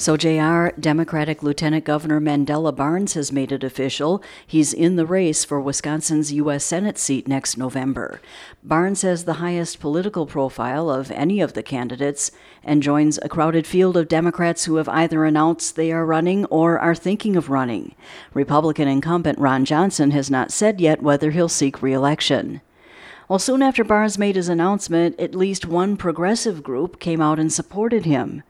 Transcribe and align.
So, 0.00 0.16
JR, 0.16 0.68
Democratic 0.80 1.42
Lieutenant 1.42 1.84
Governor 1.84 2.22
Mandela 2.22 2.74
Barnes 2.74 3.12
has 3.12 3.32
made 3.32 3.52
it 3.52 3.62
official. 3.62 4.22
He's 4.46 4.72
in 4.72 4.96
the 4.96 5.04
race 5.04 5.44
for 5.44 5.60
Wisconsin's 5.60 6.32
U.S. 6.32 6.64
Senate 6.64 6.96
seat 6.96 7.28
next 7.28 7.58
November. 7.58 8.18
Barnes 8.62 9.02
has 9.02 9.26
the 9.26 9.34
highest 9.34 9.78
political 9.78 10.24
profile 10.24 10.88
of 10.88 11.10
any 11.10 11.42
of 11.42 11.52
the 11.52 11.62
candidates 11.62 12.30
and 12.64 12.82
joins 12.82 13.18
a 13.18 13.28
crowded 13.28 13.66
field 13.66 13.94
of 13.94 14.08
Democrats 14.08 14.64
who 14.64 14.76
have 14.76 14.88
either 14.88 15.26
announced 15.26 15.76
they 15.76 15.92
are 15.92 16.06
running 16.06 16.46
or 16.46 16.78
are 16.78 16.94
thinking 16.94 17.36
of 17.36 17.50
running. 17.50 17.94
Republican 18.32 18.88
incumbent 18.88 19.38
Ron 19.38 19.66
Johnson 19.66 20.12
has 20.12 20.30
not 20.30 20.50
said 20.50 20.80
yet 20.80 21.02
whether 21.02 21.30
he'll 21.32 21.46
seek 21.46 21.82
reelection. 21.82 22.62
Well, 23.28 23.38
soon 23.38 23.60
after 23.60 23.84
Barnes 23.84 24.16
made 24.16 24.36
his 24.36 24.48
announcement, 24.48 25.20
at 25.20 25.34
least 25.34 25.66
one 25.66 25.98
progressive 25.98 26.62
group 26.62 27.00
came 27.00 27.20
out 27.20 27.38
and 27.38 27.52
supported 27.52 28.06
him. 28.06 28.42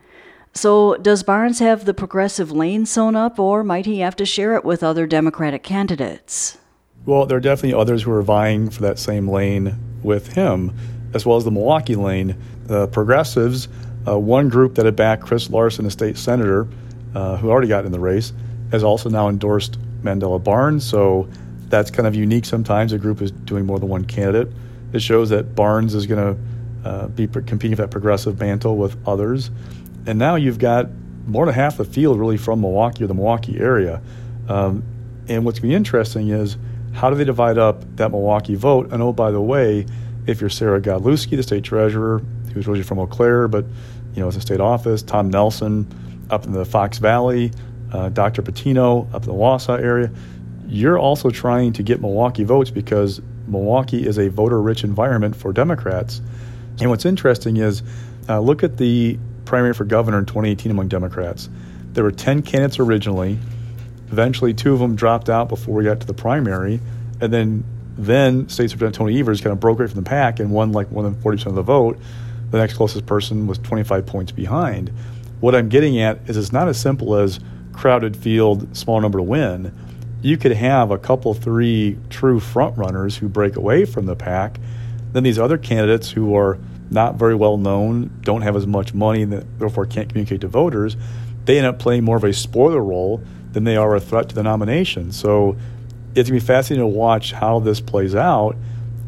So, 0.52 0.96
does 0.96 1.22
Barnes 1.22 1.60
have 1.60 1.84
the 1.84 1.94
progressive 1.94 2.50
lane 2.50 2.84
sewn 2.84 3.14
up, 3.14 3.38
or 3.38 3.62
might 3.62 3.86
he 3.86 4.00
have 4.00 4.16
to 4.16 4.26
share 4.26 4.56
it 4.56 4.64
with 4.64 4.82
other 4.82 5.06
Democratic 5.06 5.62
candidates? 5.62 6.58
Well, 7.06 7.24
there 7.24 7.38
are 7.38 7.40
definitely 7.40 7.80
others 7.80 8.02
who 8.02 8.10
are 8.10 8.22
vying 8.22 8.68
for 8.68 8.82
that 8.82 8.98
same 8.98 9.28
lane 9.28 9.76
with 10.02 10.32
him, 10.32 10.76
as 11.14 11.24
well 11.24 11.36
as 11.36 11.44
the 11.44 11.50
Milwaukee 11.50 11.94
lane. 11.94 12.36
The 12.66 12.88
progressives, 12.88 13.68
uh, 14.06 14.18
one 14.18 14.48
group 14.48 14.74
that 14.74 14.84
had 14.84 14.96
backed 14.96 15.24
Chris 15.24 15.48
Larson, 15.50 15.86
a 15.86 15.90
state 15.90 16.18
senator, 16.18 16.66
uh, 17.14 17.36
who 17.36 17.48
already 17.48 17.68
got 17.68 17.86
in 17.86 17.92
the 17.92 18.00
race, 18.00 18.32
has 18.72 18.82
also 18.82 19.08
now 19.08 19.28
endorsed 19.28 19.78
Mandela 20.02 20.42
Barnes. 20.42 20.84
So 20.84 21.28
that's 21.68 21.90
kind 21.90 22.06
of 22.06 22.14
unique 22.14 22.44
sometimes. 22.44 22.92
A 22.92 22.98
group 22.98 23.22
is 23.22 23.30
doing 23.30 23.66
more 23.66 23.78
than 23.78 23.88
one 23.88 24.04
candidate. 24.04 24.48
It 24.92 25.00
shows 25.00 25.30
that 25.30 25.54
Barnes 25.54 25.94
is 25.94 26.06
going 26.06 26.34
to 26.34 26.88
uh, 26.88 27.08
be 27.08 27.26
competing 27.26 27.76
for 27.76 27.82
that 27.82 27.90
progressive 27.90 28.38
mantle 28.40 28.76
with 28.76 28.96
others 29.06 29.50
and 30.06 30.18
now 30.18 30.36
you've 30.36 30.58
got 30.58 30.88
more 31.26 31.46
than 31.46 31.54
half 31.54 31.76
the 31.76 31.84
field 31.84 32.18
really 32.18 32.36
from 32.36 32.60
Milwaukee 32.60 33.04
or 33.04 33.06
the 33.06 33.14
Milwaukee 33.14 33.58
area. 33.58 34.00
Um, 34.48 34.82
and 35.28 35.44
what's 35.44 35.58
going 35.58 35.70
to 35.70 35.72
be 35.72 35.74
interesting 35.74 36.30
is 36.30 36.56
how 36.92 37.10
do 37.10 37.16
they 37.16 37.24
divide 37.24 37.58
up 37.58 37.84
that 37.96 38.10
Milwaukee 38.10 38.56
vote? 38.56 38.92
And 38.92 39.02
oh, 39.02 39.12
by 39.12 39.30
the 39.30 39.40
way, 39.40 39.86
if 40.26 40.40
you're 40.40 40.50
Sarah 40.50 40.80
Godlewski, 40.80 41.36
the 41.36 41.42
state 41.42 41.64
treasurer, 41.64 42.20
who's 42.52 42.66
originally 42.66 42.82
from 42.82 42.98
Eau 42.98 43.06
Claire, 43.06 43.48
but 43.48 43.64
you 44.14 44.20
know, 44.20 44.28
it's 44.28 44.36
a 44.36 44.40
state 44.40 44.60
office, 44.60 45.02
Tom 45.02 45.30
Nelson 45.30 45.86
up 46.30 46.44
in 46.44 46.52
the 46.52 46.64
Fox 46.64 46.98
Valley, 46.98 47.52
uh, 47.92 48.08
Dr. 48.08 48.42
Battino 48.42 49.12
up 49.14 49.22
in 49.22 49.28
the 49.28 49.34
Wausau 49.34 49.80
area, 49.80 50.10
you're 50.66 50.98
also 50.98 51.30
trying 51.30 51.72
to 51.74 51.82
get 51.82 52.00
Milwaukee 52.00 52.44
votes 52.44 52.70
because 52.70 53.20
Milwaukee 53.46 54.06
is 54.06 54.18
a 54.18 54.28
voter 54.28 54.60
rich 54.60 54.84
environment 54.84 55.34
for 55.34 55.52
Democrats. 55.52 56.20
And 56.80 56.90
what's 56.90 57.04
interesting 57.04 57.56
is 57.56 57.82
uh, 58.28 58.40
look 58.40 58.62
at 58.62 58.76
the 58.76 59.18
primary 59.50 59.74
for 59.74 59.84
governor 59.84 60.18
in 60.20 60.26
2018 60.26 60.70
among 60.70 60.86
Democrats. 60.86 61.50
There 61.92 62.04
were 62.04 62.12
10 62.12 62.42
candidates 62.42 62.78
originally. 62.78 63.36
Eventually, 64.12 64.54
two 64.54 64.72
of 64.72 64.78
them 64.78 64.94
dropped 64.94 65.28
out 65.28 65.48
before 65.48 65.74
we 65.74 65.82
got 65.82 66.00
to 66.00 66.06
the 66.06 66.14
primary. 66.14 66.80
And 67.20 67.32
then, 67.32 67.64
then 67.98 68.48
State 68.48 68.70
Superintendent 68.70 68.94
Tony 68.94 69.18
Evers 69.18 69.40
kind 69.40 69.52
of 69.52 69.58
broke 69.58 69.80
away 69.80 69.88
from 69.88 69.96
the 69.96 70.08
pack 70.08 70.38
and 70.38 70.52
won 70.52 70.70
like 70.70 70.92
more 70.92 71.02
than 71.02 71.16
40% 71.16 71.46
of 71.46 71.56
the 71.56 71.62
vote. 71.62 71.98
The 72.52 72.58
next 72.58 72.74
closest 72.74 73.06
person 73.06 73.48
was 73.48 73.58
25 73.58 74.06
points 74.06 74.30
behind. 74.30 74.92
What 75.40 75.56
I'm 75.56 75.68
getting 75.68 76.00
at 76.00 76.20
is 76.28 76.36
it's 76.36 76.52
not 76.52 76.68
as 76.68 76.80
simple 76.80 77.16
as 77.16 77.40
crowded 77.72 78.16
field, 78.16 78.76
small 78.76 79.00
number 79.00 79.18
to 79.18 79.24
win. 79.24 79.74
You 80.22 80.36
could 80.36 80.52
have 80.52 80.92
a 80.92 80.98
couple, 80.98 81.34
three 81.34 81.98
true 82.08 82.38
front 82.38 82.78
runners 82.78 83.16
who 83.16 83.28
break 83.28 83.56
away 83.56 83.84
from 83.84 84.06
the 84.06 84.14
pack. 84.14 84.60
Then 85.12 85.24
these 85.24 85.40
other 85.40 85.58
candidates 85.58 86.08
who 86.08 86.36
are 86.36 86.56
not 86.90 87.14
very 87.14 87.34
well 87.34 87.56
known, 87.56 88.10
don't 88.22 88.42
have 88.42 88.56
as 88.56 88.66
much 88.66 88.92
money, 88.92 89.22
and 89.22 89.32
therefore 89.58 89.86
can't 89.86 90.08
communicate 90.08 90.40
to 90.42 90.48
voters, 90.48 90.96
they 91.44 91.56
end 91.56 91.66
up 91.66 91.78
playing 91.78 92.04
more 92.04 92.16
of 92.16 92.24
a 92.24 92.32
spoiler 92.32 92.82
role 92.82 93.22
than 93.52 93.64
they 93.64 93.76
are 93.76 93.94
a 93.94 94.00
threat 94.00 94.28
to 94.28 94.34
the 94.34 94.42
nomination. 94.42 95.12
So 95.12 95.56
it's 96.14 96.28
going 96.28 96.40
to 96.40 96.44
be 96.44 96.46
fascinating 96.46 96.82
to 96.82 96.96
watch 96.98 97.32
how 97.32 97.60
this 97.60 97.80
plays 97.80 98.14
out 98.14 98.56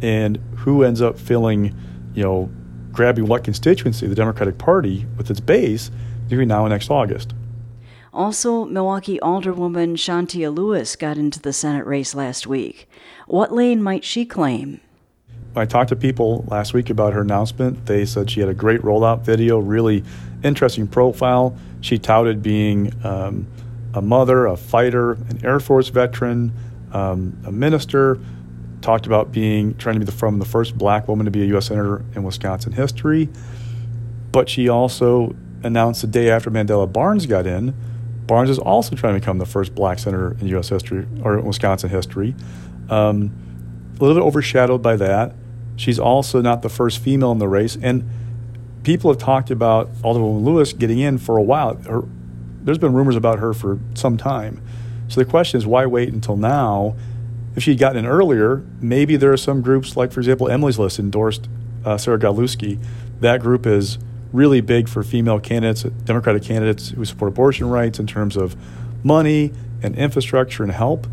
and 0.01 0.39
who 0.57 0.83
ends 0.83 1.01
up 1.01 1.19
filling, 1.19 1.77
you 2.15 2.23
know, 2.23 2.51
grabbing 2.93 3.27
what 3.27 3.45
constituency, 3.45 4.07
the 4.07 4.15
Democratic 4.15 4.59
Party, 4.59 5.07
with 5.17 5.31
its 5.31 5.41
base 5.41 5.91
between 6.29 6.49
now 6.49 6.65
and 6.65 6.71
next 6.71 6.91
August. 6.91 7.35
Also, 8.13 8.67
Milwaukee 8.67 9.19
Alderwoman 9.21 9.97
Chantia 9.97 10.55
Lewis 10.55 10.97
got 10.97 11.17
into 11.17 11.41
the 11.41 11.53
Senate 11.53 11.87
race 11.87 12.15
last 12.15 12.47
week. 12.47 12.89
What 13.27 13.53
lane 13.53 13.83
might 13.83 14.05
she 14.05 14.27
claim? 14.27 14.81
I 15.55 15.67
talked 15.67 15.91
to 15.91 15.97
people 15.97 16.45
last 16.49 16.73
week 16.73 16.89
about 16.89 17.13
her 17.13 17.21
announcement. 17.21 17.85
They 17.87 18.07
said 18.07 18.31
she 18.31 18.41
had 18.41 18.49
a 18.49 18.55
great 18.55 18.81
rollout 18.81 19.21
video, 19.21 19.59
really 19.59 20.03
interesting 20.43 20.87
profile. 20.87 21.57
She 21.83 21.99
touted 21.99 22.43
being 22.43 22.93
um, 23.05 23.47
a 23.93 24.01
mother, 24.01 24.47
a 24.47 24.57
fighter, 24.57 25.13
an 25.13 25.45
Air 25.45 25.61
Force 25.61 25.89
veteran, 25.89 26.53
um, 26.93 27.39
a 27.47 27.53
minister. 27.53 28.19
Talked 28.81 29.07
about 29.07 29.31
being 29.31 29.77
trying 29.77 29.95
to 29.95 30.01
be 30.01 30.07
the, 30.07 30.13
from 30.13 30.39
the 30.39 30.45
first 30.45 30.77
black 30.77 31.07
woman 31.07 31.27
to 31.27 31.31
be 31.31 31.43
a 31.43 31.47
U.S. 31.47 31.67
senator 31.67 32.05
in 32.15 32.23
Wisconsin 32.23 32.73
history. 32.73 33.29
But 34.33 34.49
she 34.49 34.69
also 34.69 35.37
announced 35.63 36.01
the 36.01 36.07
day 36.07 36.31
after 36.31 36.51
Mandela 36.51 36.91
Barnes 36.91 37.27
got 37.27 37.47
in, 37.47 37.75
Barnes 38.27 38.51
is 38.51 38.59
also 38.59 38.97
trying 38.97 39.15
to 39.15 39.21
become 39.21 39.39
the 39.39 39.47
first 39.47 39.75
black 39.75 39.99
senator 39.99 40.37
in 40.41 40.49
U.S. 40.49 40.69
history 40.69 41.07
or 41.23 41.39
Wisconsin 41.41 41.91
history. 41.91 42.35
Um, 42.89 43.31
a 43.99 44.05
little 44.05 44.21
bit 44.21 44.27
overshadowed 44.27 44.83
by 44.83 44.97
that. 44.97 45.35
She's 45.77 45.99
also 45.99 46.41
not 46.41 46.63
the 46.63 46.69
first 46.69 46.99
female 46.99 47.33
in 47.33 47.39
the 47.39 47.49
race. 47.49 47.77
And 47.81 48.09
people 48.83 49.11
have 49.11 49.19
talked 49.19 49.51
about 49.51 49.93
Alderwoman 50.03 50.45
Lewis 50.45 50.73
getting 50.73 50.99
in 50.99 51.19
for 51.19 51.37
a 51.37 51.43
while. 51.43 51.75
Her, 51.77 52.03
there's 52.63 52.79
been 52.79 52.93
rumors 52.93 53.17
about 53.17 53.39
her 53.39 53.53
for 53.53 53.79
some 53.95 54.17
time. 54.17 54.63
So 55.09 55.21
the 55.21 55.29
question 55.29 55.59
is, 55.59 55.67
why 55.67 55.87
wait 55.87 56.13
until 56.13 56.37
now? 56.37 56.97
If 57.55 57.63
she'd 57.63 57.79
gotten 57.79 58.05
in 58.05 58.11
earlier, 58.11 58.65
maybe 58.81 59.17
there 59.17 59.33
are 59.33 59.37
some 59.37 59.61
groups, 59.61 59.97
like, 59.97 60.11
for 60.11 60.21
example, 60.21 60.49
Emily's 60.49 60.79
List 60.79 60.99
endorsed 60.99 61.49
uh, 61.85 61.99
Sarah 61.99 62.19
Godlewski. 62.19 62.83
That 63.21 63.41
group 63.41 63.67
is 63.67 63.99
really 64.33 64.63
big 64.63 64.89
for 64.89 65.03
female 65.03 65.39
candidates, 65.39 65.83
Democratic 65.83 66.43
candidates 66.43 66.91
who 66.91 67.05
support 67.05 67.29
abortion 67.29 67.69
rights 67.69 67.99
in 67.99 68.07
terms 68.07 68.37
of 68.37 68.57
money 69.05 69.53
and 69.83 69.95
infrastructure 69.97 70.63
and 70.63 70.73
help. 70.73 71.07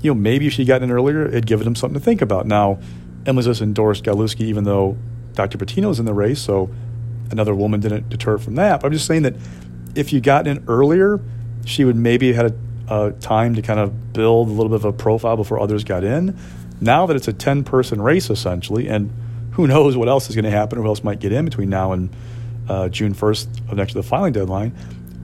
You 0.00 0.12
know, 0.12 0.14
maybe 0.14 0.46
if 0.46 0.54
she'd 0.54 0.66
gotten 0.66 0.88
in 0.88 0.96
earlier, 0.96 1.26
it'd 1.26 1.46
given 1.46 1.64
them 1.64 1.74
something 1.74 1.98
to 1.98 2.04
think 2.04 2.22
about. 2.22 2.46
Now, 2.46 2.78
Emily's 3.26 3.60
endorsed 3.60 4.04
Godlewski, 4.04 4.42
even 4.42 4.64
though 4.64 4.96
Dr. 5.34 5.58
Battino's 5.58 5.98
in 5.98 6.04
the 6.04 6.14
race, 6.14 6.40
so 6.40 6.70
another 7.30 7.54
woman 7.54 7.80
didn't 7.80 8.08
deter 8.08 8.38
from 8.38 8.54
that. 8.56 8.80
But 8.80 8.88
I'm 8.88 8.92
just 8.92 9.06
saying 9.06 9.22
that 9.22 9.34
if 9.94 10.12
you 10.12 10.20
got 10.20 10.46
in 10.46 10.64
earlier, 10.68 11.20
she 11.64 11.84
would 11.84 11.96
maybe 11.96 12.32
had 12.32 12.54
a, 12.88 12.94
a 12.94 13.12
time 13.12 13.54
to 13.54 13.62
kind 13.62 13.80
of 13.80 14.12
build 14.12 14.48
a 14.48 14.52
little 14.52 14.68
bit 14.68 14.76
of 14.76 14.84
a 14.84 14.92
profile 14.92 15.36
before 15.36 15.60
others 15.60 15.84
got 15.84 16.04
in. 16.04 16.36
Now 16.80 17.06
that 17.06 17.16
it's 17.16 17.28
a 17.28 17.32
10 17.32 17.64
person 17.64 18.00
race, 18.00 18.30
essentially, 18.30 18.88
and 18.88 19.12
who 19.52 19.66
knows 19.66 19.96
what 19.96 20.08
else 20.08 20.28
is 20.28 20.34
going 20.34 20.44
to 20.44 20.50
happen 20.50 20.78
or 20.78 20.82
who 20.82 20.88
else 20.88 21.04
might 21.04 21.20
get 21.20 21.32
in 21.32 21.44
between 21.44 21.68
now 21.68 21.92
and 21.92 22.10
uh, 22.68 22.88
June 22.88 23.14
1st 23.14 23.70
of 23.70 23.76
next 23.76 23.92
to 23.92 23.98
the 23.98 24.02
filing 24.02 24.32
deadline, 24.32 24.70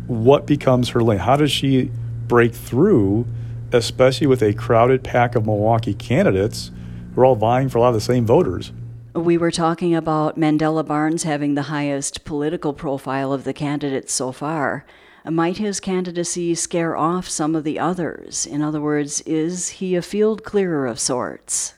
what 0.06 0.46
becomes 0.46 0.90
her 0.90 1.02
lane? 1.02 1.18
How 1.18 1.36
does 1.36 1.50
she 1.50 1.90
break 2.26 2.54
through, 2.54 3.26
especially 3.72 4.26
with 4.26 4.42
a 4.42 4.52
crowded 4.54 5.02
pack 5.02 5.34
of 5.34 5.46
Milwaukee 5.46 5.94
candidates? 5.94 6.70
We're 7.18 7.26
all 7.26 7.34
vying 7.34 7.68
for 7.68 7.78
a 7.78 7.80
lot 7.80 7.88
of 7.88 7.94
the 7.94 8.00
same 8.00 8.24
voters. 8.24 8.70
We 9.12 9.38
were 9.38 9.50
talking 9.50 9.92
about 9.92 10.38
Mandela 10.38 10.86
Barnes 10.86 11.24
having 11.24 11.56
the 11.56 11.62
highest 11.62 12.24
political 12.24 12.72
profile 12.72 13.32
of 13.32 13.42
the 13.42 13.52
candidates 13.52 14.12
so 14.12 14.30
far. 14.30 14.86
Might 15.24 15.58
his 15.58 15.80
candidacy 15.80 16.54
scare 16.54 16.96
off 16.96 17.28
some 17.28 17.56
of 17.56 17.64
the 17.64 17.76
others? 17.76 18.46
In 18.46 18.62
other 18.62 18.80
words, 18.80 19.20
is 19.22 19.68
he 19.68 19.96
a 19.96 20.00
field 20.00 20.44
clearer 20.44 20.86
of 20.86 21.00
sorts? 21.00 21.74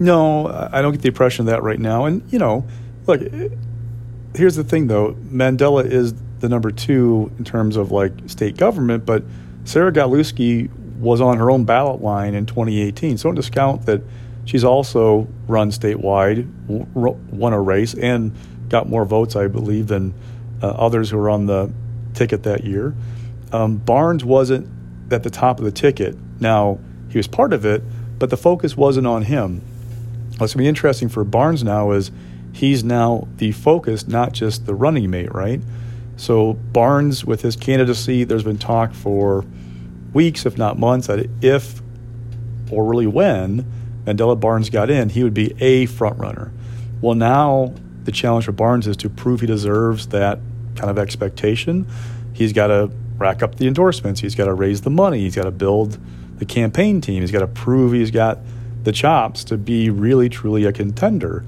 No, 0.00 0.48
I 0.72 0.82
don't 0.82 0.90
get 0.90 1.02
the 1.02 1.08
impression 1.08 1.46
of 1.46 1.52
that 1.52 1.62
right 1.62 1.78
now. 1.78 2.06
And, 2.06 2.24
you 2.32 2.40
know, 2.40 2.66
look, 3.06 3.20
here's 4.34 4.56
the 4.56 4.64
thing 4.64 4.88
though 4.88 5.12
Mandela 5.30 5.88
is 5.88 6.14
the 6.40 6.48
number 6.48 6.72
two 6.72 7.30
in 7.38 7.44
terms 7.44 7.76
of 7.76 7.92
like 7.92 8.12
state 8.26 8.56
government, 8.56 9.06
but 9.06 9.22
Sarah 9.62 9.92
Godlewski 9.92 10.68
was 10.98 11.20
on 11.20 11.38
her 11.38 11.48
own 11.48 11.62
ballot 11.62 12.02
line 12.02 12.34
in 12.34 12.44
2018. 12.44 13.18
So 13.18 13.28
don't 13.28 13.36
discount 13.36 13.86
that 13.86 14.02
She's 14.48 14.64
also 14.64 15.28
run 15.46 15.70
statewide, 15.70 16.48
won 16.66 17.52
a 17.52 17.60
race, 17.60 17.92
and 17.92 18.34
got 18.70 18.88
more 18.88 19.04
votes, 19.04 19.36
I 19.36 19.46
believe, 19.46 19.88
than 19.88 20.14
uh, 20.62 20.68
others 20.68 21.10
who 21.10 21.18
were 21.18 21.28
on 21.28 21.44
the 21.44 21.70
ticket 22.14 22.44
that 22.44 22.64
year. 22.64 22.94
Um, 23.52 23.76
Barnes 23.76 24.24
wasn't 24.24 24.66
at 25.12 25.22
the 25.22 25.28
top 25.28 25.58
of 25.58 25.66
the 25.66 25.70
ticket. 25.70 26.16
Now, 26.40 26.78
he 27.10 27.18
was 27.18 27.26
part 27.26 27.52
of 27.52 27.66
it, 27.66 27.82
but 28.18 28.30
the 28.30 28.38
focus 28.38 28.74
wasn't 28.74 29.06
on 29.06 29.24
him. 29.24 29.60
What's 30.38 30.54
going 30.54 30.60
to 30.60 30.64
be 30.64 30.66
interesting 30.66 31.10
for 31.10 31.24
Barnes 31.24 31.62
now 31.62 31.90
is 31.90 32.10
he's 32.54 32.82
now 32.82 33.28
the 33.36 33.52
focus, 33.52 34.08
not 34.08 34.32
just 34.32 34.64
the 34.64 34.74
running 34.74 35.10
mate, 35.10 35.34
right? 35.34 35.60
So 36.16 36.54
Barnes, 36.54 37.22
with 37.22 37.42
his 37.42 37.54
candidacy, 37.54 38.24
there's 38.24 38.44
been 38.44 38.56
talk 38.56 38.94
for 38.94 39.44
weeks, 40.14 40.46
if 40.46 40.56
not 40.56 40.78
months, 40.78 41.08
that 41.08 41.28
if 41.42 41.82
or 42.70 42.86
really 42.86 43.06
when 43.06 43.70
Mandela 44.08 44.38
Barnes 44.38 44.70
got 44.70 44.88
in, 44.88 45.10
he 45.10 45.22
would 45.22 45.34
be 45.34 45.54
a 45.62 45.86
front 45.86 46.18
runner. 46.18 46.50
Well, 47.00 47.14
now 47.14 47.74
the 48.04 48.12
challenge 48.12 48.46
for 48.46 48.52
Barnes 48.52 48.86
is 48.86 48.96
to 48.98 49.10
prove 49.10 49.40
he 49.40 49.46
deserves 49.46 50.08
that 50.08 50.40
kind 50.76 50.90
of 50.90 50.98
expectation. 50.98 51.86
He's 52.32 52.52
got 52.52 52.68
to 52.68 52.90
rack 53.18 53.42
up 53.42 53.56
the 53.56 53.66
endorsements. 53.66 54.20
He's 54.20 54.34
got 54.34 54.46
to 54.46 54.54
raise 54.54 54.80
the 54.80 54.90
money. 54.90 55.20
He's 55.20 55.36
got 55.36 55.44
to 55.44 55.50
build 55.50 55.98
the 56.38 56.46
campaign 56.46 57.00
team. 57.00 57.20
He's 57.20 57.32
got 57.32 57.40
to 57.40 57.46
prove 57.46 57.92
he's 57.92 58.10
got 58.10 58.38
the 58.84 58.92
chops 58.92 59.44
to 59.44 59.58
be 59.58 59.90
really, 59.90 60.28
truly 60.28 60.64
a 60.64 60.72
contender. 60.72 61.44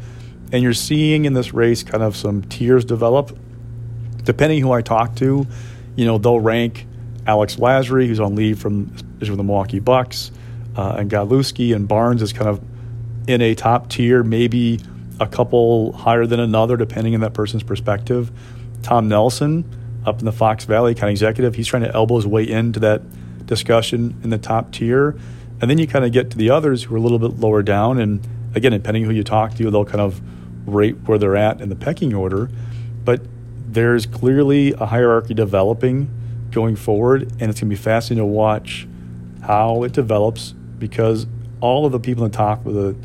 And 0.53 0.63
you're 0.63 0.75
seeing 0.75 1.25
in 1.25 1.33
this 1.33 1.55
race 1.55 1.83
kind 1.83 2.03
of 2.03 2.17
some 2.17 2.43
tiers 2.43 2.85
develop. 2.85 3.39
Depending 4.25 4.61
who 4.61 4.73
I 4.73 4.83
talk 4.83 5.15
to, 5.17 5.47
you 5.97 6.05
know, 6.05 6.19
they'll 6.19 6.41
rank 6.41 6.87
Alex 7.27 7.57
Lasry, 7.57 8.07
who's 8.07 8.21
on 8.21 8.35
leave 8.35 8.59
from, 8.59 8.89
from 9.19 9.37
the 9.37 9.45
Milwaukee 9.45 9.79
Bucks, 9.79 10.33
uh, 10.77 10.97
and 10.99 11.11
Godlewski 11.11 11.75
and 11.75 11.87
Barnes 11.87 12.23
is 12.23 12.33
kind 12.33 12.49
of 12.49 12.63
in 13.27 13.41
a 13.41 13.55
top 13.55 13.89
tier, 13.89 14.23
maybe 14.23 14.81
a 15.19 15.27
couple 15.27 15.93
higher 15.93 16.27
than 16.27 16.41
another, 16.41 16.77
depending 16.77 17.15
on 17.15 17.21
that 17.21 17.35
person's 17.35 17.63
perspective. 17.63 18.31
Tom 18.83 19.09
Nelson, 19.09 19.65
up 20.07 20.19
in 20.19 20.25
the 20.25 20.33
Fox 20.33 20.65
Valley 20.65 20.95
County 20.95 21.13
Executive, 21.13 21.55
he's 21.55 21.67
trying 21.67 21.83
to 21.83 21.95
elbow 21.95 22.17
his 22.17 22.27
way 22.27 22.49
into 22.49 22.81
that 22.81 23.03
discussion 23.47 24.19
in 24.23 24.31
the 24.31 24.39
top 24.39 24.73
tier. 24.73 25.19
And 25.61 25.71
then 25.71 25.77
you 25.79 25.87
kind 25.87 26.05
of 26.05 26.13
get 26.13 26.31
to 26.31 26.39
the 26.39 26.51
others 26.51 26.85
who 26.85 26.95
are 26.95 26.99
a 26.99 27.01
little 27.01 27.19
bit 27.19 27.39
lower 27.39 27.63
down. 27.63 27.99
And 28.01 28.27
again, 28.55 28.73
depending 28.73 29.05
who 29.05 29.11
you 29.11 29.23
talk 29.23 29.55
to, 29.57 29.71
they'll 29.71 29.85
kind 29.85 30.01
of 30.01 30.21
rate 30.67 30.97
where 31.05 31.19
they're 31.19 31.37
at 31.37 31.61
in 31.61 31.69
the 31.69 31.77
pecking 31.77 32.15
order. 32.15 32.51
But 33.05 33.23
there's 33.67 34.07
clearly 34.07 34.73
a 34.73 34.87
hierarchy 34.87 35.35
developing 35.35 36.11
going 36.51 36.77
forward, 36.77 37.23
and 37.23 37.51
it's 37.51 37.61
going 37.61 37.71
to 37.71 37.77
be 37.77 37.77
fascinating 37.77 38.23
to 38.23 38.27
watch 38.27 38.89
how 39.43 39.85
it 39.85 39.93
develops 39.93 40.55
because 40.81 41.27
all 41.61 41.87
of 41.87 41.93
the 41.93 42.01
people 42.01 42.25
in 42.25 42.31
top 42.31 42.67
of 42.67 42.75
the 42.75 42.97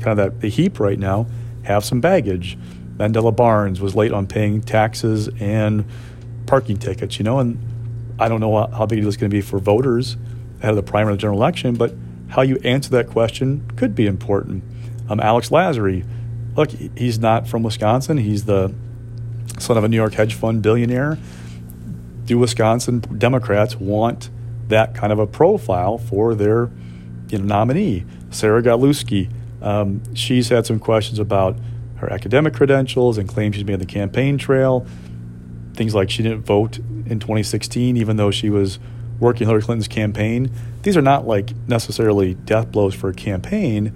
kind 0.00 0.08
of 0.08 0.16
that 0.16 0.40
the 0.40 0.48
heap 0.48 0.80
right 0.80 0.98
now 0.98 1.26
have 1.62 1.84
some 1.84 2.00
baggage. 2.00 2.58
Mandela 2.96 3.34
Barnes 3.34 3.80
was 3.80 3.94
late 3.94 4.12
on 4.12 4.26
paying 4.26 4.60
taxes 4.60 5.28
and 5.38 5.84
parking 6.46 6.78
tickets, 6.78 7.18
you 7.18 7.24
know, 7.24 7.38
and 7.38 7.58
I 8.18 8.28
don't 8.28 8.40
know 8.40 8.66
how 8.66 8.86
big 8.86 8.98
it 8.98 9.04
is 9.04 9.16
going 9.16 9.30
to 9.30 9.34
be 9.34 9.40
for 9.40 9.58
voters 9.58 10.16
ahead 10.58 10.70
of 10.70 10.76
the 10.76 10.82
primary 10.82 11.12
of 11.12 11.18
the 11.18 11.22
general 11.22 11.38
election, 11.38 11.74
but 11.74 11.94
how 12.28 12.42
you 12.42 12.56
answer 12.64 12.90
that 12.90 13.08
question 13.08 13.70
could 13.76 13.94
be 13.94 14.06
important. 14.06 14.64
Um, 15.08 15.20
Alex 15.20 15.50
Lasry, 15.50 16.04
look, 16.56 16.70
he's 16.70 17.18
not 17.18 17.46
from 17.46 17.62
Wisconsin. 17.62 18.16
He's 18.16 18.44
the 18.44 18.74
son 19.58 19.76
of 19.76 19.84
a 19.84 19.88
New 19.88 19.96
York 19.96 20.14
hedge 20.14 20.34
fund 20.34 20.62
billionaire. 20.62 21.18
Do 22.24 22.38
Wisconsin 22.38 23.00
Democrats 23.00 23.76
want 23.76 24.30
that 24.66 24.94
kind 24.94 25.12
of 25.12 25.18
a 25.18 25.26
profile 25.26 25.96
for 25.96 26.34
their 26.34 26.70
you 27.28 27.38
know, 27.38 27.44
nominee? 27.44 28.04
Sarah 28.30 28.62
Godlewski, 28.62 29.30
um, 29.62 30.02
she's 30.14 30.48
had 30.48 30.66
some 30.66 30.78
questions 30.78 31.18
about 31.18 31.56
her 31.96 32.12
academic 32.12 32.54
credentials 32.54 33.18
and 33.18 33.28
claims 33.28 33.56
she's 33.56 33.64
been 33.64 33.74
on 33.74 33.80
the 33.80 33.86
campaign 33.86 34.38
trail. 34.38 34.86
Things 35.74 35.94
like 35.94 36.10
she 36.10 36.22
didn't 36.22 36.42
vote 36.42 36.78
in 36.78 37.18
2016, 37.20 37.96
even 37.96 38.16
though 38.16 38.30
she 38.30 38.50
was 38.50 38.78
working 39.18 39.46
Hillary 39.46 39.62
Clinton's 39.62 39.88
campaign. 39.88 40.50
These 40.82 40.96
are 40.96 41.02
not 41.02 41.26
like 41.26 41.52
necessarily 41.66 42.34
death 42.34 42.70
blows 42.70 42.94
for 42.94 43.08
a 43.10 43.14
campaign. 43.14 43.92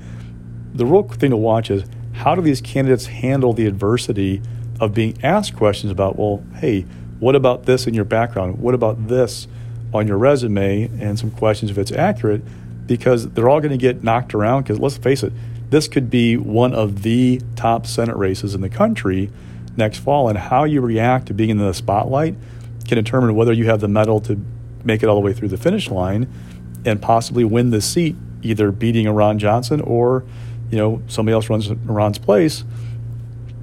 The 0.75 0.85
real 0.85 1.05
thing 1.05 1.31
to 1.31 1.37
watch 1.37 1.71
is 1.71 1.85
how 2.13 2.35
do 2.35 2.43
these 2.43 2.61
candidates 2.61 3.07
handle 3.07 3.53
the 3.53 3.67
adversity 3.67 4.43
of 4.81 4.95
being 4.95 5.17
asked 5.23 5.57
questions 5.57 5.93
about, 5.93 6.19
well, 6.19 6.43
hey, 6.57 6.83
what 7.21 7.37
about 7.37 7.67
this 7.67 7.87
in 7.87 7.95
your 7.95 8.05
background? 8.05 8.59
What 8.59 8.75
about 8.75 9.09
this 9.09 9.47
on 9.95 10.09
your 10.09 10.19
resume? 10.19 10.91
And 11.01 11.19
some 11.19 11.31
questions 11.31 11.71
if 11.71 11.79
it's 11.79 11.93
accurate, 11.93 12.43
because 12.87 13.29
they're 13.31 13.49
all 13.49 13.61
going 13.61 13.73
to 13.73 13.79
get 13.79 14.03
knocked 14.03 14.35
around. 14.35 14.63
Because 14.63 14.79
let's 14.79 14.97
face 14.97 15.23
it, 15.23 15.33
this 15.71 15.89
could 15.89 16.11
be 16.11 16.37
one 16.37 16.75
of 16.75 17.03
the 17.03 17.41
top 17.57 17.87
Senate 17.87 18.17
races 18.17 18.55
in 18.55 18.61
the 18.61 18.69
country 18.69 19.31
next 19.77 19.99
fall, 19.99 20.29
and 20.29 20.37
how 20.37 20.65
you 20.65 20.81
react 20.81 21.27
to 21.27 21.35
being 21.35 21.51
in 21.51 21.59
the 21.59 21.73
spotlight 21.73 22.35
can 22.87 22.97
determine 22.97 23.35
whether 23.35 23.53
you 23.53 23.67
have 23.67 23.81
the 23.81 23.89
mettle 23.89 24.21
to 24.21 24.39
make 24.85 25.03
it 25.03 25.09
all 25.09 25.15
the 25.15 25.21
way 25.21 25.33
through 25.33 25.49
the 25.49 25.57
finish 25.57 25.89
line 25.89 26.29
and 26.85 27.01
possibly 27.01 27.45
win 27.45 27.71
the 27.71 27.81
seat, 27.81 28.17
either 28.43 28.71
beating 28.73 29.07
a 29.07 29.13
Ron 29.13 29.39
Johnson 29.39 29.81
or, 29.81 30.25
you 30.71 30.77
know, 30.77 31.01
somebody 31.07 31.33
else 31.33 31.49
runs 31.49 31.71
Ron's 31.71 32.19
place. 32.19 32.65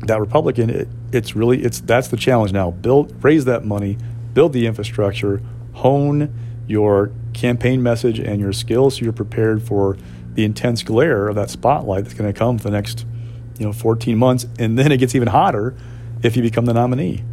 That 0.01 0.19
Republican, 0.19 0.69
it, 0.69 0.87
it's 1.11 1.35
really 1.35 1.61
it's 1.61 1.81
that's 1.81 2.07
the 2.07 2.17
challenge 2.17 2.53
now. 2.53 2.71
Build, 2.71 3.23
raise 3.23 3.45
that 3.45 3.65
money, 3.65 3.97
build 4.33 4.53
the 4.53 4.65
infrastructure, 4.65 5.41
hone 5.73 6.33
your 6.69 7.11
campaign 7.33 7.81
message 7.81 8.19
and 8.19 8.39
your 8.39 8.53
skills 8.53 8.97
so 8.97 9.03
you're 9.03 9.11
prepared 9.11 9.63
for 9.63 9.97
the 10.33 10.45
intense 10.45 10.83
glare 10.83 11.27
of 11.27 11.35
that 11.35 11.49
spotlight 11.49 12.03
that's 12.03 12.13
going 12.13 12.31
to 12.31 12.37
come 12.37 12.57
for 12.57 12.65
the 12.65 12.71
next, 12.71 13.05
you 13.57 13.65
know, 13.65 13.73
14 13.73 14.17
months, 14.17 14.45
and 14.59 14.77
then 14.77 14.91
it 14.91 14.97
gets 14.97 15.15
even 15.15 15.27
hotter 15.27 15.75
if 16.21 16.37
you 16.37 16.43
become 16.43 16.65
the 16.65 16.73
nominee. 16.73 17.23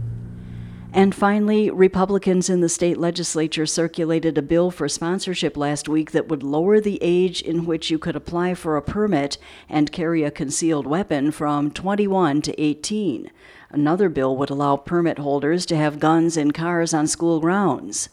And 0.96 1.14
finally, 1.14 1.68
Republicans 1.68 2.48
in 2.48 2.62
the 2.62 2.70
state 2.70 2.96
legislature 2.96 3.66
circulated 3.66 4.38
a 4.38 4.42
bill 4.42 4.70
for 4.70 4.88
sponsorship 4.88 5.54
last 5.54 5.90
week 5.90 6.12
that 6.12 6.28
would 6.28 6.42
lower 6.42 6.80
the 6.80 6.98
age 7.02 7.42
in 7.42 7.66
which 7.66 7.90
you 7.90 7.98
could 7.98 8.16
apply 8.16 8.54
for 8.54 8.78
a 8.78 8.82
permit 8.82 9.36
and 9.68 9.92
carry 9.92 10.22
a 10.22 10.30
concealed 10.30 10.86
weapon 10.86 11.30
from 11.30 11.70
21 11.70 12.40
to 12.40 12.58
18. 12.58 13.30
Another 13.68 14.08
bill 14.08 14.38
would 14.38 14.48
allow 14.48 14.76
permit 14.76 15.18
holders 15.18 15.66
to 15.66 15.76
have 15.76 16.00
guns 16.00 16.38
in 16.38 16.52
cars 16.52 16.94
on 16.94 17.06
school 17.06 17.40
grounds. 17.40 18.08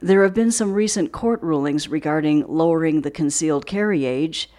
There 0.00 0.24
have 0.24 0.34
been 0.34 0.52
some 0.52 0.74
recent 0.74 1.10
court 1.10 1.42
rulings 1.42 1.88
regarding 1.88 2.44
lowering 2.46 3.00
the 3.00 3.10
concealed 3.10 3.66
carry 3.66 4.04
age. 4.04 4.50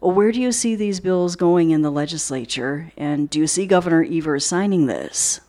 Where 0.00 0.32
do 0.32 0.40
you 0.40 0.52
see 0.52 0.74
these 0.74 1.00
bills 1.00 1.34
going 1.34 1.70
in 1.70 1.80
the 1.80 1.90
legislature, 1.90 2.92
and 2.96 3.30
do 3.30 3.38
you 3.38 3.46
see 3.46 3.66
Governor 3.66 4.04
Evers 4.04 4.44
signing 4.44 4.86
this? 4.86 5.40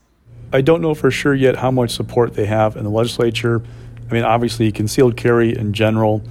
I 0.54 0.62
don't 0.62 0.82
know 0.82 0.94
for 0.94 1.12
sure 1.12 1.34
yet 1.34 1.58
how 1.58 1.72
much 1.72 1.92
support 1.92 2.36
they 2.36 2.46
have 2.46 2.78
in 2.78 2.86
the 2.86 2.90
legislature. 2.90 3.62
I 4.10 4.14
mean, 4.14 4.24
obviously, 4.24 4.72
concealed 4.72 5.18
carry 5.18 5.58
in 5.58 5.74
general 5.74 6.22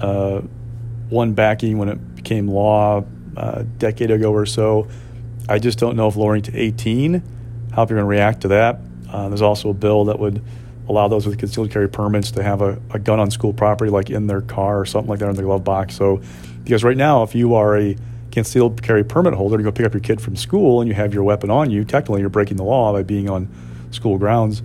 uh, 0.00 0.40
won 1.10 1.34
backing 1.34 1.76
when 1.76 1.88
it 1.90 2.14
became 2.14 2.48
law 2.48 3.04
uh, 3.36 3.52
a 3.56 3.64
decade 3.64 4.10
ago 4.10 4.32
or 4.32 4.46
so. 4.46 4.88
I 5.48 5.58
just 5.58 5.78
don't 5.78 5.96
know 5.96 6.08
if 6.08 6.16
lowering 6.16 6.42
to 6.42 6.56
18, 6.56 7.14
how 7.14 7.20
people 7.20 7.80
are 7.80 7.86
going 7.86 7.98
to 7.98 8.04
react 8.04 8.42
to 8.42 8.48
that. 8.48 8.78
Uh, 9.10 9.28
there's 9.28 9.42
also 9.42 9.70
a 9.70 9.74
bill 9.74 10.06
that 10.06 10.18
would 10.18 10.42
allow 10.88 11.08
those 11.08 11.26
with 11.26 11.38
concealed 11.38 11.70
carry 11.70 11.88
permits 11.88 12.30
to 12.32 12.42
have 12.42 12.60
a, 12.60 12.78
a, 12.90 12.98
gun 12.98 13.20
on 13.20 13.30
school 13.30 13.52
property, 13.52 13.90
like 13.90 14.10
in 14.10 14.26
their 14.26 14.40
car 14.40 14.80
or 14.80 14.86
something 14.86 15.08
like 15.08 15.20
that 15.20 15.28
in 15.28 15.36
their 15.36 15.44
glove 15.44 15.64
box. 15.64 15.94
So, 15.94 16.20
because 16.64 16.84
right 16.84 16.96
now, 16.96 17.22
if 17.22 17.34
you 17.34 17.54
are 17.54 17.76
a 17.76 17.96
concealed 18.30 18.82
carry 18.82 19.04
permit 19.04 19.34
holder, 19.34 19.58
you 19.58 19.64
go 19.64 19.72
pick 19.72 19.86
up 19.86 19.94
your 19.94 20.00
kid 20.00 20.20
from 20.20 20.36
school 20.36 20.80
and 20.80 20.88
you 20.88 20.94
have 20.94 21.14
your 21.14 21.22
weapon 21.22 21.50
on 21.50 21.70
you, 21.70 21.84
technically 21.84 22.20
you're 22.20 22.30
breaking 22.30 22.56
the 22.56 22.64
law 22.64 22.92
by 22.92 23.02
being 23.02 23.28
on 23.28 23.48
school 23.90 24.18
grounds. 24.18 24.62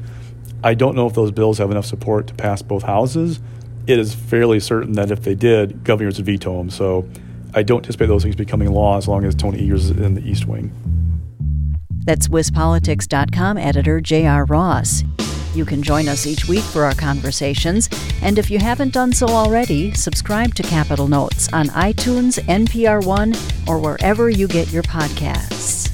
I 0.63 0.73
don't 0.73 0.95
know 0.95 1.07
if 1.07 1.13
those 1.13 1.31
bills 1.31 1.59
have 1.59 1.69
enough 1.69 1.85
support 1.85 2.27
to 2.27 2.33
pass 2.33 2.61
both 2.61 2.83
houses. 2.83 3.39
It 3.85 3.99
is 3.99 4.13
fairly 4.13 4.59
certain 4.59 4.93
that 4.93 5.11
if 5.11 5.21
they 5.21 5.35
did, 5.35 5.83
governors 5.83 6.17
would 6.17 6.25
veto 6.25 6.57
them. 6.57 6.69
So 6.69 7.07
I 7.53 7.63
don't 7.63 7.77
anticipate 7.77 8.07
those 8.07 8.23
things 8.23 8.35
becoming 8.35 8.71
law 8.71 8.97
as 8.97 9.07
long 9.07 9.23
as 9.23 9.35
Tony 9.35 9.65
Evers 9.65 9.85
is 9.85 9.91
in 9.91 10.15
the 10.15 10.27
East 10.27 10.45
Wing. 10.45 10.71
That's 12.05 12.27
WisPolitics.com 12.27 13.57
editor 13.57 13.99
J.R. 14.01 14.45
Ross. 14.45 15.03
You 15.57 15.65
can 15.65 15.81
join 15.81 16.07
us 16.07 16.27
each 16.27 16.47
week 16.47 16.63
for 16.63 16.85
our 16.85 16.93
conversations, 16.93 17.89
and 18.21 18.37
if 18.37 18.51
you 18.51 18.59
haven't 18.59 18.93
done 18.93 19.11
so 19.11 19.25
already, 19.25 19.91
subscribe 19.95 20.53
to 20.53 20.61
Capitol 20.61 21.07
Notes 21.07 21.51
on 21.51 21.69
iTunes, 21.69 22.39
NPR 22.43 23.03
One, 23.03 23.33
or 23.67 23.79
wherever 23.79 24.29
you 24.29 24.47
get 24.47 24.71
your 24.71 24.83
podcasts. 24.83 25.86